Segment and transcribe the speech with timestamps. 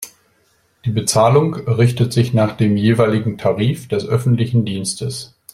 [0.83, 5.35] Die Bezahlung richtet sich nach dem jeweiligen Tarif des öffentlichen Dienstes.